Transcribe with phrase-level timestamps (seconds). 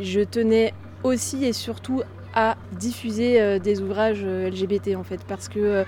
[0.00, 2.02] Je tenais aussi et surtout
[2.34, 5.84] à diffuser des ouvrages LGBT en fait parce que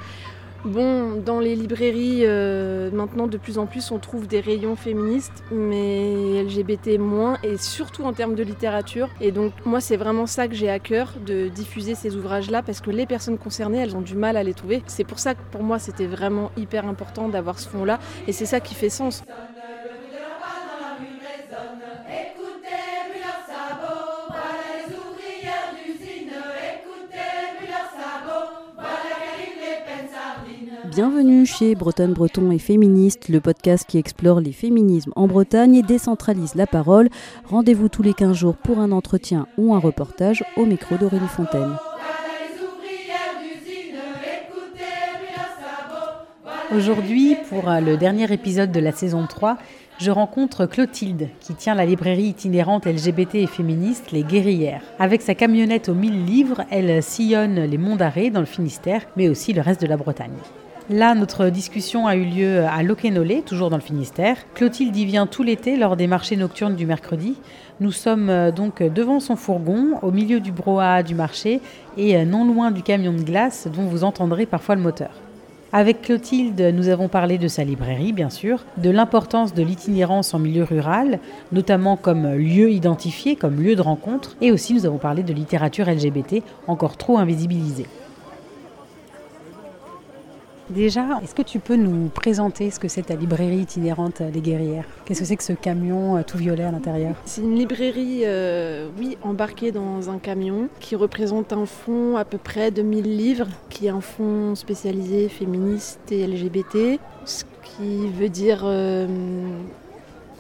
[0.65, 5.45] Bon, dans les librairies, euh, maintenant de plus en plus, on trouve des rayons féministes,
[5.53, 9.11] mais LGBT moins, et surtout en termes de littérature.
[9.21, 12.81] Et donc, moi, c'est vraiment ça que j'ai à cœur, de diffuser ces ouvrages-là, parce
[12.81, 14.83] que les personnes concernées, elles ont du mal à les trouver.
[14.87, 18.47] C'est pour ça que pour moi, c'était vraiment hyper important d'avoir ce fond-là, et c'est
[18.47, 19.23] ça qui fait sens.
[30.95, 35.83] Bienvenue chez Bretonne Breton et Féministe, le podcast qui explore les féminismes en Bretagne et
[35.83, 37.09] décentralise la parole.
[37.47, 41.73] Rendez-vous tous les 15 jours pour un entretien ou un reportage au micro d'Aurélie Fontaine.
[46.73, 49.59] Aujourd'hui, pour euh, le dernier épisode de la saison 3,
[49.99, 54.83] je rencontre Clotilde, qui tient la librairie itinérante LGBT et féministe Les Guerrières.
[55.01, 59.29] Avec sa camionnette aux 1000 livres, elle sillonne les monts d'arrêt dans le Finistère, mais
[59.29, 60.39] aussi le reste de la Bretagne.
[60.91, 64.37] Là, notre discussion a eu lieu à Loquenolé, toujours dans le Finistère.
[64.53, 67.37] Clotilde y vient tout l'été lors des marchés nocturnes du mercredi.
[67.81, 71.63] Nous sommes euh, donc devant son fourgon, au milieu du brouhaha du marché
[71.97, 75.09] et euh, non loin du camion de glace dont vous entendrez parfois le moteur.
[75.73, 80.39] Avec Clotilde, nous avons parlé de sa librairie, bien sûr, de l'importance de l'itinérance en
[80.39, 81.19] milieu rural,
[81.51, 85.91] notamment comme lieu identifié, comme lieu de rencontre, et aussi nous avons parlé de littérature
[85.91, 87.87] LGBT, encore trop invisibilisée.
[90.71, 94.87] Déjà, est-ce que tu peux nous présenter ce que c'est ta librairie itinérante Les Guerrières?
[95.05, 97.17] Qu'est-ce que c'est que ce camion euh, tout violet à l'intérieur?
[97.27, 102.39] C'est une librairie, euh, oui, embarquée dans un camion qui représente un fonds à peu
[102.39, 108.31] près de 1000 livres, qui est un fonds spécialisé féministe et LGBT, ce qui veut
[108.31, 109.07] dire euh,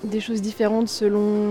[0.05, 1.50] des choses différentes selon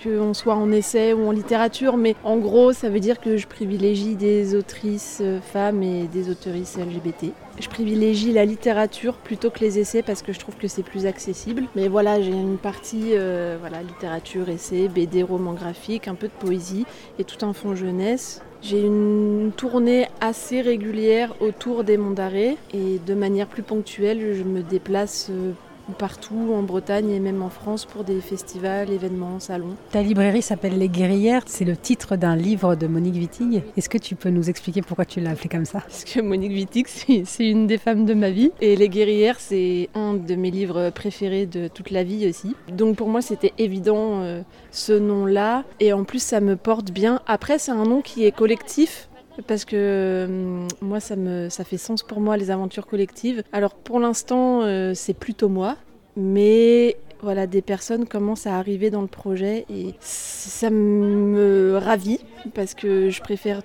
[0.00, 3.48] qu'on soit en essai ou en littérature, mais en gros, ça veut dire que je
[3.48, 5.20] privilégie des autrices
[5.52, 7.32] femmes et des autoristes LGBT.
[7.60, 11.04] Je privilégie la littérature plutôt que les essais parce que je trouve que c'est plus
[11.04, 11.64] accessible.
[11.76, 16.32] Mais voilà, j'ai une partie euh, voilà, littérature, essais, BD, roman graphique, un peu de
[16.32, 16.86] poésie
[17.18, 18.40] et tout un fond jeunesse.
[18.62, 24.42] J'ai une tournée assez régulière autour des monts d'arrêt et de manière plus ponctuelle, je
[24.42, 25.52] me déplace euh,
[25.90, 29.76] partout en Bretagne et même en France pour des festivals, événements, salons.
[29.90, 33.62] Ta librairie s'appelle Les Guerrières, c'est le titre d'un livre de Monique Wittig.
[33.76, 35.80] Est-ce que tu peux nous expliquer pourquoi tu l'as appelé comme ça?
[35.80, 39.88] Parce que Monique Wittig, c'est une des femmes de ma vie et Les Guerrières, c'est
[39.94, 42.54] un de mes livres préférés de toute la vie aussi.
[42.72, 47.20] Donc pour moi, c'était évident euh, ce nom-là et en plus, ça me porte bien.
[47.26, 49.09] Après, c'est un nom qui est collectif
[49.46, 53.42] parce que euh, moi ça me ça fait sens pour moi les aventures collectives.
[53.52, 55.76] Alors pour l'instant euh, c'est plutôt moi,
[56.16, 62.20] mais voilà des personnes commencent à arriver dans le projet et ça me ravit
[62.54, 63.62] parce que je préfère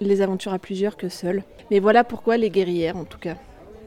[0.00, 1.42] les aventures à plusieurs que seules.
[1.70, 3.36] Mais voilà pourquoi les guerrières en tout cas.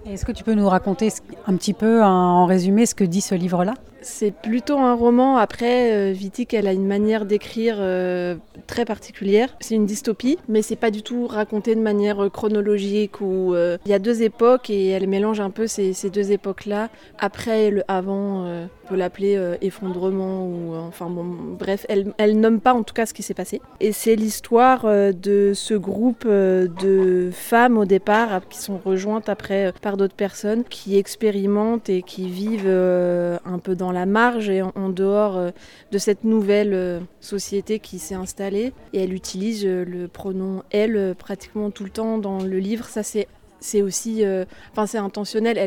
[0.05, 1.09] Est-ce que tu peux nous raconter
[1.47, 3.75] un petit peu en résumé ce que dit ce livre-là?
[4.01, 5.37] C'est plutôt un roman.
[5.37, 8.35] Après, euh, Vitic, elle a une manière d'écrire euh,
[8.65, 9.55] très particulière.
[9.59, 13.21] C'est une dystopie, mais c'est pas du tout raconté de manière euh, chronologique.
[13.21, 16.89] Où il y a deux époques et elle mélange un peu ces, deux époques-là.
[17.19, 21.23] Après, le avant, peut l'appeler effondrement ou enfin bon,
[21.57, 23.61] bref, elle, elle nomme pas en tout cas ce qui s'est passé.
[23.79, 29.97] Et c'est l'histoire de ce groupe de femmes au départ qui sont rejointes après par
[29.97, 35.37] d'autres personnes qui expérimentent et qui vivent un peu dans la marge et en, dehors
[35.37, 35.51] euh,
[35.91, 38.73] de cette nouvelle euh, société qui s'est installée.
[38.93, 42.85] Et elle utilise euh, le pronom elle pratiquement tout le temps dans le livre.
[42.85, 43.27] Ça, c'est
[43.61, 44.23] c'est aussi,
[44.71, 45.57] enfin c'est intentionnel.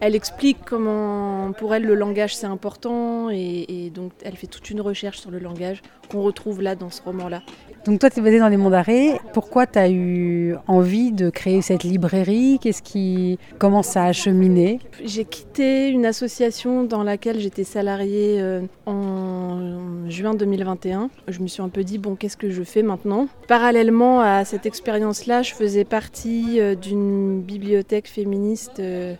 [0.00, 4.80] Elle explique comment pour elle le langage c'est important et, donc elle fait toute une
[4.80, 7.42] recherche sur le langage qu'on retrouve là dans ce roman-là.
[7.84, 9.18] Donc toi, tu es basé dans les monts d'arrêt.
[9.32, 12.58] Pourquoi tu as eu envie de créer cette librairie?
[12.62, 14.78] Qu'est-ce qui comment ça a cheminé?
[15.04, 21.10] J'ai quitté une association dans laquelle j'étais salariée euh, en juin 2021.
[21.26, 23.26] Je me suis un peu dit bon, qu'est-ce que je fais maintenant?
[23.48, 29.14] Parallèlement à cette expérience-là, je faisais partie euh, d'une bibliothèque féministe euh,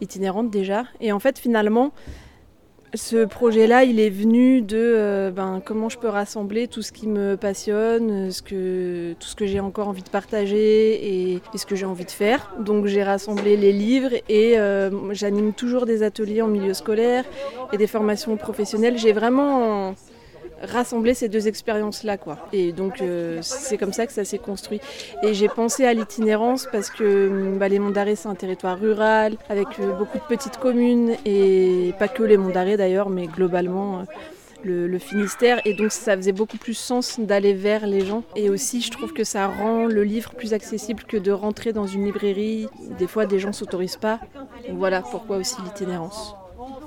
[0.00, 0.82] itinérante déjà.
[1.00, 1.92] Et en fait, finalement,
[2.94, 7.06] ce projet-là, il est venu de euh, ben, comment je peux rassembler tout ce qui
[7.06, 11.86] me passionne, que, tout ce que j'ai encore envie de partager et, ce que j'ai
[11.86, 12.52] envie de faire.
[12.58, 17.24] Donc j'ai rassemblé les livres et euh, j'anime toujours des ateliers en milieu scolaire
[17.72, 18.98] et des formations professionnelles.
[18.98, 19.94] J'ai vraiment
[20.62, 22.16] rassembler ces deux expériences-là.
[22.16, 22.38] quoi.
[22.52, 24.80] Et donc euh, c'est comme ça que ça s'est construit.
[25.22, 29.36] Et j'ai pensé à l'itinérance parce que bah, les Monts d'Arrêt, c'est un territoire rural,
[29.48, 34.00] avec euh, beaucoup de petites communes, et pas que les Monts d'Arrêt d'ailleurs, mais globalement.
[34.00, 34.04] Euh,
[34.62, 38.24] le, Finistère et donc ça faisait beaucoup plus sens d'aller vers les gens.
[38.36, 41.86] Et aussi, je trouve que ça rend le livre plus accessible que de rentrer dans
[41.86, 42.68] une librairie.
[42.98, 44.20] Des fois, des gens s'autorisent pas.
[44.70, 46.34] voilà pourquoi aussi l'itinérance.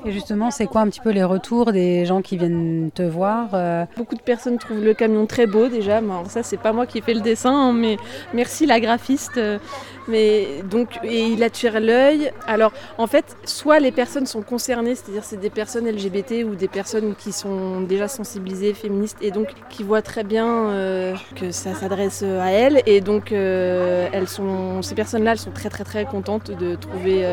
[0.05, 3.49] Et justement, c'est quoi un petit peu les retours des gens qui viennent te voir
[3.53, 5.97] euh Beaucoup de personnes trouvent le camion très beau déjà.
[5.97, 7.97] Alors ça, c'est pas moi qui fais le dessin, hein, mais
[8.33, 9.39] merci la graphiste.
[10.07, 12.31] Mais donc, et il attire l'œil.
[12.47, 16.67] Alors, en fait, soit les personnes sont concernées, c'est-à-dire c'est des personnes LGBT ou des
[16.67, 21.73] personnes qui sont déjà sensibilisées, féministes, et donc qui voient très bien euh, que ça
[21.73, 22.81] s'adresse à elles.
[22.85, 27.25] Et donc, euh, elles sont, ces personnes-là, elles sont très très très contentes de trouver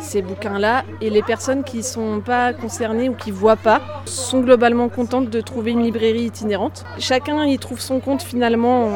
[0.00, 0.84] ces bouquins-là.
[1.02, 5.40] Et les personnes qui sont pas concernés ou qui voient pas sont globalement contentes de
[5.40, 6.84] trouver une librairie itinérante.
[6.98, 8.88] Chacun y trouve son compte finalement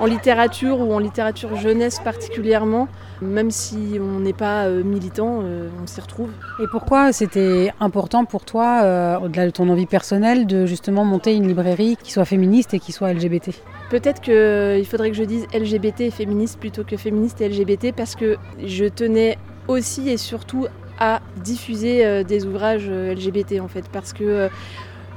[0.00, 2.88] en, littérature ou en littérature jeunesse particulièrement.
[3.22, 6.30] Même si on n'est pas euh, militant, euh, on s'y retrouve.
[6.62, 11.34] Et pourquoi c'était important pour toi, euh, au-delà de ton envie personnelle, de justement monter
[11.34, 13.50] une librairie qui soit féministe et qui soit LGBT
[13.90, 18.14] Peut-être qu'il faudrait que je dise LGBT et féministe plutôt que féministe et LGBT parce
[18.14, 19.36] que je tenais
[19.68, 20.66] aussi et surtout
[21.00, 24.48] à diffuser euh, des ouvrages euh, LGBT en fait parce que euh,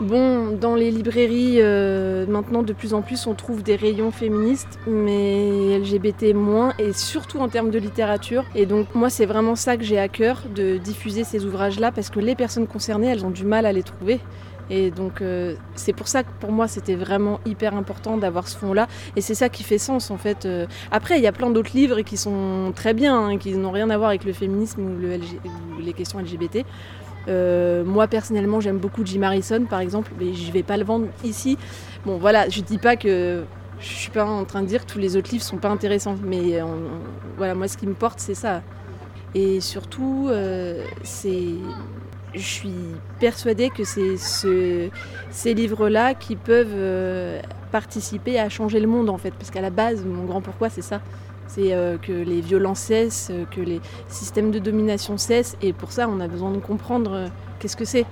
[0.02, 1.62] Bon, dans les librairies,
[2.28, 7.38] maintenant de plus en plus, on trouve des rayons féministes, mais LGBT moins, et surtout
[7.38, 8.44] en termes de littérature.
[8.56, 12.10] Et donc, moi, c'est vraiment ça que j'ai à cœur, de diffuser ces ouvrages-là, parce
[12.10, 14.20] que les personnes concernées, elles ont du mal à les trouver.
[14.69, 18.57] Et donc euh, c'est pour ça que pour moi c'était vraiment hyper important d'avoir ce
[18.57, 18.88] fond-là.
[19.15, 20.45] Et c'est ça qui fait sens en fait.
[20.45, 20.65] Euh.
[20.92, 23.89] Après il y a plein d'autres livres qui sont très bien, hein, qui n'ont rien
[23.89, 26.65] à voir avec le féminisme ou, les questions LGBT.
[27.30, 31.07] Euh, moi personnellement j'aime beaucoup Jim Harrison par exemple, mais je vais pas le vendre
[31.24, 31.57] ici.
[32.06, 33.44] Bon voilà, je dis pas que
[33.80, 36.15] je suis pas en train de dire que tous les autres livres sont pas intéressants,
[36.24, 36.60] mais
[37.38, 38.62] voilà moi ce qui me porte c'est ça.
[39.36, 40.30] Et surtout
[41.04, 41.56] c'est
[42.34, 42.76] je suis
[43.20, 47.42] persuadée que c'est ces livres-là qui peuvent euh,
[47.72, 49.32] participer à changer le monde en fait.
[49.32, 51.02] Parce qu'à la base, mon grand pourquoi, c'est ça.
[51.48, 55.58] C'est euh, que les violences cessent, que les systèmes de domination cessent.
[55.62, 57.28] Et pour ça, on a besoin de comprendre euh,
[57.60, 58.06] qu'est-ce que c'est.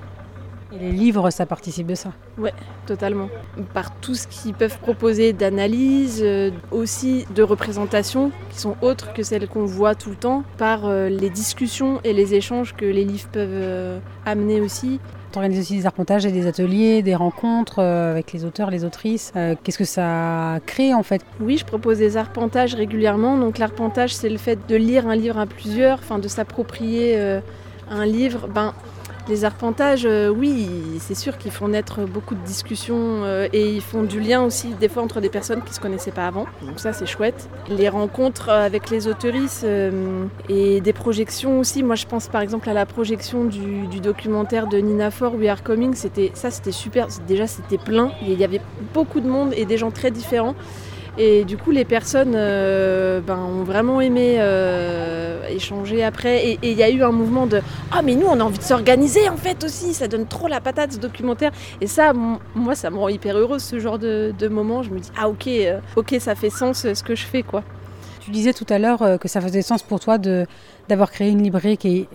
[0.74, 2.54] Et les livres, ça participe de ça Ouais,
[2.86, 3.30] totalement.
[3.74, 9.22] Par tout ce qu'ils peuvent proposer d'analyse, euh, aussi de représentation, qui sont autres que
[9.24, 13.04] celles qu'on voit tout le temps, par euh, les discussions et les échanges que les
[13.04, 15.00] livres peuvent euh, amener aussi.
[15.34, 19.32] Tu organises aussi des arpentages et des ateliers, des rencontres avec les auteurs, les autrices.
[19.64, 21.22] Qu'est-ce que ça crée en fait?
[21.40, 23.38] Oui, je propose des arpentages régulièrement.
[23.38, 27.18] Donc l'arpentage, c'est le fait de lire un livre à plusieurs, enfin de s'approprier
[27.90, 28.50] un livre.
[28.50, 28.74] Ben,
[29.28, 30.68] les arpentages, euh, oui,
[31.00, 34.70] c'est sûr qu'ils font naître beaucoup de discussions euh, et ils font du lien aussi
[34.80, 36.46] des fois entre des personnes qui ne se connaissaient pas avant.
[36.64, 37.50] Donc ça c'est chouette.
[37.70, 41.84] Les rencontres avec les autoristes euh, et des projections aussi.
[41.84, 45.62] Moi je pense par exemple à la projection du, documentaire de Nina Ford, We Are
[45.62, 45.94] Coming.
[45.94, 47.08] Ça c'était super.
[47.28, 48.12] Déjà c'était plein.
[48.24, 48.62] Il y avait
[48.94, 50.56] beaucoup de monde et des gens très différents.
[51.18, 56.46] Et du coup, les personnes euh, ben, ont vraiment aimé euh, échanger après.
[56.48, 57.62] Et il y a eu un mouvement de
[57.92, 59.94] Ah, mais nous, on a envie de s'organiser en fait aussi.
[59.94, 61.52] Ça donne trop la patate ce documentaire.
[61.82, 62.14] Et ça,
[62.56, 64.84] moi, ça me rend hyper heureuse ce genre de, moment.
[64.84, 67.64] Je me dis Ah, ok, euh, ok, ça fait sens ce que je fais quoi.
[68.22, 71.78] Tu disais tout à l'heure que ça faisait sens pour toi d'avoir créé une librairie
[71.78, 72.08] qui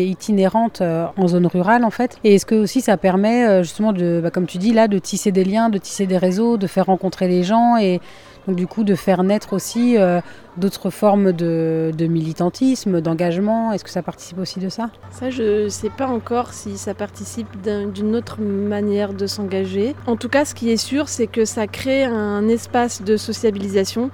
[0.00, 2.18] est, itinérante en zone rurale en fait.
[2.24, 5.32] Et est-ce que aussi ça permet justement de, bah, comme tu dis là, de tisser
[5.32, 8.00] des liens, de tisser des réseaux, de faire rencontrer les gens et
[8.46, 10.20] donc du coup de faire naître aussi euh,
[10.56, 13.72] d'autres formes de, militantisme, d'engagement?
[13.72, 14.90] Est-ce que ça participe aussi de ça?
[15.10, 19.94] Ça, je ne sais pas encore si ça participe d'une autre manière de s'engager.
[20.06, 24.10] En tout cas, ce qui est sûr, c'est que ça crée un espace de sociabilisation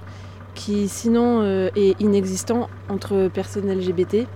[0.59, 4.27] qui sinon euh, est inexistant entre personnes LGBT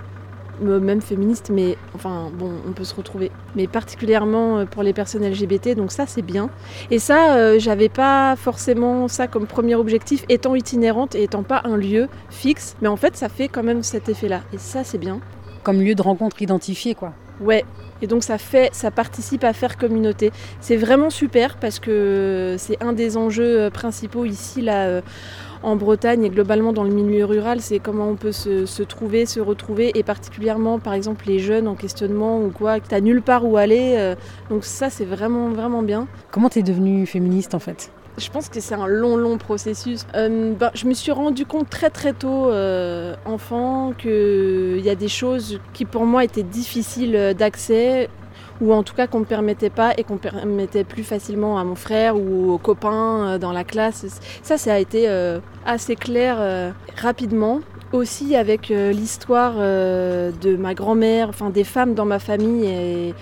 [0.62, 3.32] même féministe, mais enfin bon, on peut se retrouver.
[3.56, 6.50] Mais particulièrement euh, pour les personnes LGBT, donc ça c'est bien.
[6.92, 11.62] Et ça, euh, j'avais pas forcément ça comme premier objectif, étant itinérante et étant pas
[11.66, 14.42] un lieu fixe, mais en fait ça fait quand même cet effet-là.
[14.54, 15.20] Et ça c'est bien.
[15.64, 17.14] Comme lieu de rencontre identifié, quoi.
[17.42, 17.66] Ouais,
[18.02, 20.32] et donc ça fait, ça participe à faire communauté.
[20.60, 25.02] C'est vraiment super parce que c'est un des enjeux euh, principaux ici là
[25.64, 29.40] en Bretagne et globalement dans le milieu rural, c'est comment on peut se, trouver, se
[29.40, 33.46] retrouver, et particulièrement par exemple les jeunes en questionnement ou quoi, que tu nulle part
[33.46, 33.96] où aller.
[33.98, 34.16] Euh,
[34.50, 36.08] donc ça c'est vraiment vraiment bien.
[36.32, 37.92] Comment tu es devenue féministe en fait?
[38.18, 40.06] Je pense que c'est un long, long processus.
[40.14, 44.96] Euh, ben, je me suis rendu compte très, très tôt, euh, enfant, qu'il y a
[44.96, 48.10] des choses qui pour moi étaient difficiles d'accès
[48.64, 51.76] ou en tout cas qu'on ne permettait pas et qu'on permettait plus facilement à mon
[51.76, 54.06] frère ou aux copains euh, dans la classe.
[54.42, 57.60] Ça, ça a été euh, assez clair euh, rapidement.
[57.92, 63.14] Aussi avec l'histoire de ma grand-mère, enfin des femmes dans ma famille et,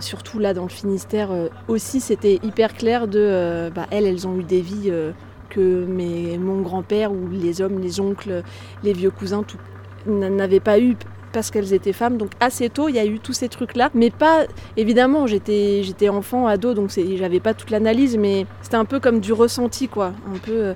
[0.00, 1.28] surtout là dans le Finistère
[1.68, 4.90] aussi c'était hyper clair de bah, elles elles ont eu des vies
[5.50, 8.42] que mes, mon grand-père ou les hommes, les oncles,
[8.82, 9.44] les vieux cousins
[10.06, 10.96] n'avaient pas eu
[11.34, 12.16] parce qu'elles étaient femmes.
[12.16, 13.90] Donc assez tôt, il y a eu tous ces trucs-là.
[13.92, 14.44] Mais pas,
[14.78, 19.20] évidemment, j'étais, j'étais enfant, ado, donc j'avais pas toute l'analyse, mais c'était un peu comme
[19.20, 20.14] du ressenti, quoi.
[20.34, 20.74] Un peu.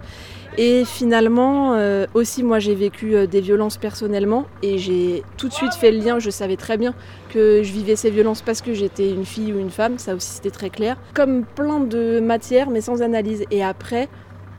[0.60, 5.52] Et finalement, euh, aussi, moi, j'ai vécu euh, des violences personnellement et j'ai tout de
[5.52, 6.18] suite fait le lien.
[6.18, 6.94] Je savais très bien
[7.30, 9.98] que je vivais ces violences parce que j'étais une fille ou une femme.
[9.98, 10.96] Ça aussi, c'était très clair.
[11.14, 13.44] Comme plein de matières, mais sans analyse.
[13.52, 14.08] Et après,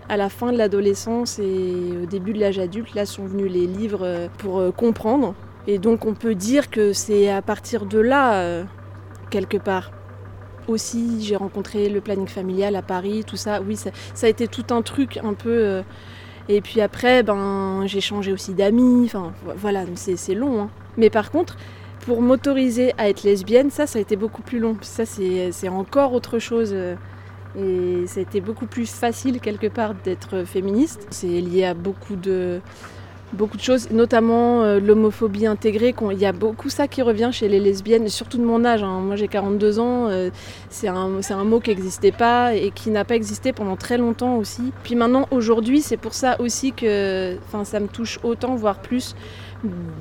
[0.08, 3.68] à la fin de l'adolescence et au début de l'âge adulte, là sont venus les
[3.68, 5.36] livres euh, pour comprendre.
[5.70, 8.66] Et donc, on peut dire que c'est à partir de là,
[9.30, 9.92] quelque part
[10.70, 13.62] aussi, j'ai rencontré le planning familial à Paris, tout ça.
[13.62, 15.50] Oui, ça, a été tout un truc un peu.
[15.50, 15.82] Euh,
[16.48, 19.06] et puis après, ben, j'ai changé aussi d'amis.
[19.06, 20.62] Enfin, voilà, c'est long.
[20.62, 20.70] Hein.
[20.98, 21.58] Mais par contre,
[22.06, 24.78] pour m'autoriser à être lesbienne, ça, ça a été beaucoup plus long.
[24.82, 26.72] Ça, c'est encore autre chose.
[26.74, 26.96] Euh,
[27.58, 31.08] et ça a été beaucoup plus facile quelque part d'être féministe.
[31.10, 32.62] C'est lié à beaucoup de
[33.34, 35.94] beaucoup de choses, notamment euh, l'homophobie intégrée.
[36.12, 38.84] Il y a beaucoup ça qui revient chez les lesbiennes, surtout de mon âge.
[38.84, 39.00] Hein.
[39.02, 40.30] Moi j'ai 42 ans, euh,
[40.70, 44.38] c'est un, un, mot qui n'existait pas et qui n'a pas existé pendant très longtemps
[44.38, 44.72] aussi.
[44.84, 49.16] Puis maintenant, aujourd'hui, c'est pour ça aussi que ça me touche autant, voire plus,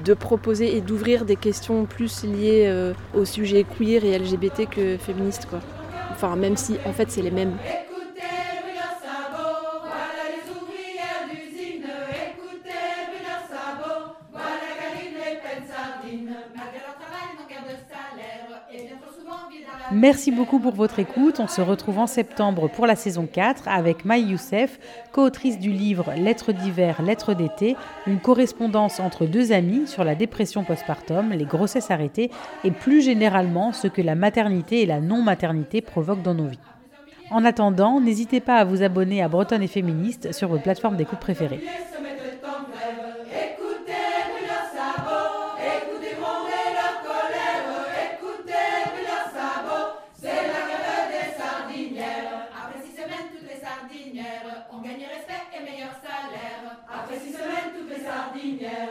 [0.04, 4.97] de proposer et d'ouvrir des questions plus liées euh, au sujet queer et LGBT que
[4.97, 5.47] féministe.
[5.50, 5.61] Quoi.
[6.12, 7.56] Enfin, même si en fait c'est les mêmes.
[20.00, 21.40] Merci beaucoup pour votre écoute.
[21.40, 24.78] On se retrouve en septembre pour la saison 4 avec Maï Youssef,
[25.10, 27.74] co-autrice du livre Lettres d'hiver, lettres d'été,
[28.06, 32.30] une correspondance entre deux amis sur la dépression postpartum, les grossesses arrêtées
[32.62, 36.60] et plus généralement ce que la maternité et la non-maternité provoquent dans nos vies.
[37.32, 41.18] En attendant, n'hésitez pas à vous abonner à Bretonne et Féministe sur votre plateforme d'écoute
[41.18, 41.60] préférée.
[55.18, 56.78] Respect et meilleur salaire.
[56.88, 58.88] Après six semaines, toutes les sardinières